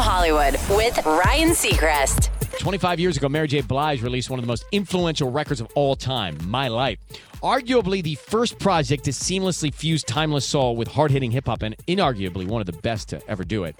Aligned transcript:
Hollywood 0.00 0.54
with 0.70 1.04
Ryan 1.04 1.50
Seacrest. 1.50 2.28
25 2.58 3.00
years 3.00 3.16
ago, 3.16 3.28
Mary 3.28 3.48
J. 3.48 3.60
Blige 3.60 4.02
released 4.02 4.30
one 4.30 4.38
of 4.38 4.44
the 4.44 4.48
most 4.48 4.64
influential 4.72 5.30
records 5.30 5.60
of 5.60 5.68
all 5.74 5.96
time, 5.96 6.36
My 6.46 6.68
Life. 6.68 6.98
Arguably 7.42 8.02
the 8.02 8.16
first 8.16 8.58
project 8.58 9.04
to 9.04 9.10
seamlessly 9.10 9.72
fuse 9.72 10.02
timeless 10.02 10.44
soul 10.44 10.76
with 10.76 10.88
hard 10.88 11.10
hitting 11.10 11.30
hip 11.30 11.46
hop, 11.46 11.62
and 11.62 11.76
inarguably 11.86 12.46
one 12.46 12.60
of 12.60 12.66
the 12.66 12.72
best 12.72 13.08
to 13.10 13.22
ever 13.28 13.44
do 13.44 13.64
it. 13.64 13.76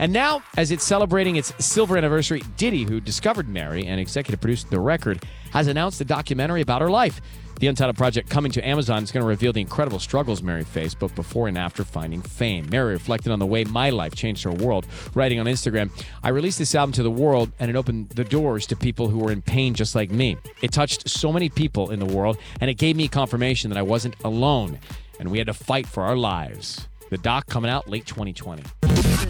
And 0.00 0.14
now, 0.14 0.42
as 0.56 0.70
it's 0.70 0.82
celebrating 0.82 1.36
its 1.36 1.52
silver 1.62 1.98
anniversary, 1.98 2.42
Diddy, 2.56 2.84
who 2.84 3.02
discovered 3.02 3.50
Mary 3.50 3.84
and 3.84 4.00
executive 4.00 4.40
produced 4.40 4.70
the 4.70 4.80
record, 4.80 5.22
has 5.50 5.66
announced 5.66 6.00
a 6.00 6.06
documentary 6.06 6.62
about 6.62 6.80
her 6.80 6.88
life. 6.88 7.20
The 7.56 7.66
Untitled 7.66 7.98
Project 7.98 8.30
coming 8.30 8.50
to 8.52 8.66
Amazon 8.66 9.02
is 9.02 9.12
going 9.12 9.20
to 9.20 9.28
reveal 9.28 9.52
the 9.52 9.60
incredible 9.60 9.98
struggles 9.98 10.42
Mary 10.42 10.64
faced, 10.64 10.98
both 10.98 11.14
before 11.14 11.48
and 11.48 11.58
after 11.58 11.84
finding 11.84 12.22
fame. 12.22 12.66
Mary 12.70 12.94
reflected 12.94 13.30
on 13.30 13.40
the 13.40 13.44
way 13.44 13.64
my 13.64 13.90
life 13.90 14.14
changed 14.14 14.42
her 14.44 14.52
world, 14.52 14.86
writing 15.14 15.38
on 15.38 15.44
Instagram, 15.44 15.90
I 16.22 16.30
released 16.30 16.58
this 16.58 16.74
album 16.74 16.94
to 16.94 17.02
the 17.02 17.10
world 17.10 17.52
and 17.60 17.68
it 17.68 17.76
opened 17.76 18.08
the 18.08 18.24
doors 18.24 18.64
to 18.68 18.76
people 18.76 19.08
who 19.08 19.18
were 19.18 19.30
in 19.30 19.42
pain 19.42 19.74
just 19.74 19.94
like 19.94 20.10
me. 20.10 20.38
It 20.62 20.72
touched 20.72 21.10
so 21.10 21.30
many 21.30 21.50
people 21.50 21.90
in 21.90 21.98
the 21.98 22.06
world 22.06 22.38
and 22.62 22.70
it 22.70 22.78
gave 22.78 22.96
me 22.96 23.06
confirmation 23.06 23.68
that 23.68 23.76
I 23.76 23.82
wasn't 23.82 24.16
alone 24.24 24.78
and 25.18 25.30
we 25.30 25.36
had 25.36 25.48
to 25.48 25.52
fight 25.52 25.86
for 25.86 26.04
our 26.04 26.16
lives. 26.16 26.88
The 27.10 27.18
doc 27.18 27.48
coming 27.48 27.70
out 27.70 27.86
late 27.86 28.06
2020. 28.06 28.62